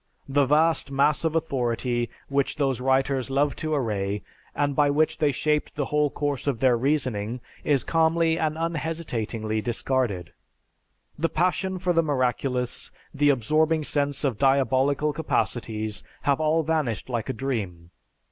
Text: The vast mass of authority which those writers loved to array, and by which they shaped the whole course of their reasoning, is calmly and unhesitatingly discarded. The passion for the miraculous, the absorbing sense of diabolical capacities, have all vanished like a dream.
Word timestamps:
The 0.27 0.47
vast 0.47 0.89
mass 0.89 1.23
of 1.23 1.35
authority 1.35 2.09
which 2.27 2.55
those 2.55 2.81
writers 2.81 3.29
loved 3.29 3.59
to 3.59 3.75
array, 3.75 4.23
and 4.55 4.75
by 4.75 4.89
which 4.89 5.19
they 5.19 5.31
shaped 5.31 5.75
the 5.75 5.85
whole 5.85 6.09
course 6.09 6.47
of 6.47 6.59
their 6.59 6.75
reasoning, 6.75 7.39
is 7.63 7.83
calmly 7.83 8.39
and 8.39 8.57
unhesitatingly 8.57 9.61
discarded. 9.61 10.33
The 11.19 11.29
passion 11.29 11.77
for 11.77 11.93
the 11.93 12.01
miraculous, 12.01 12.89
the 13.13 13.29
absorbing 13.29 13.83
sense 13.83 14.23
of 14.23 14.39
diabolical 14.39 15.13
capacities, 15.13 16.03
have 16.23 16.39
all 16.41 16.63
vanished 16.63 17.07
like 17.07 17.29
a 17.29 17.33
dream. 17.37 17.91